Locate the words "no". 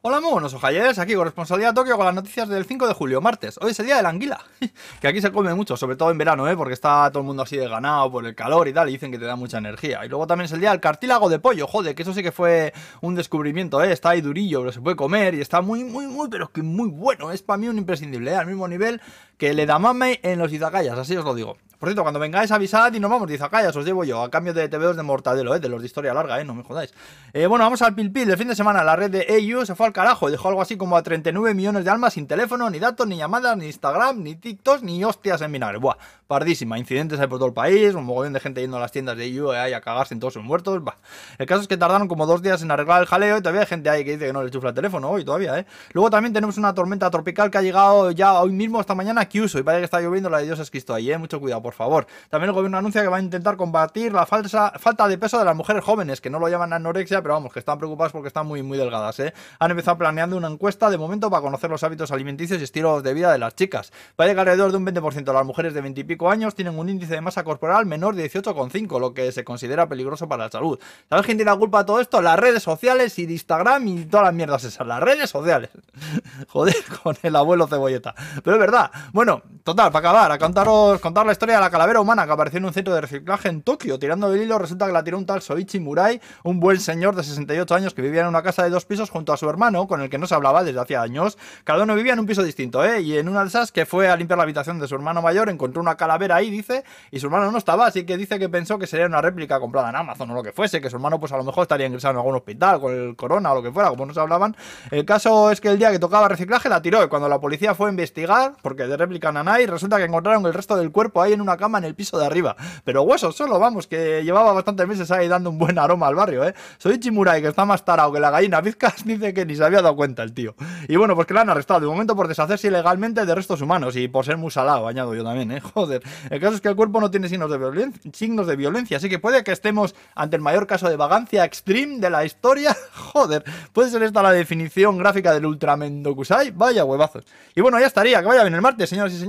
26.44-26.52, 44.32-44.42, 56.30-56.38, 90.18-90.28, 97.50-97.58, 104.06-104.14, 127.00-127.10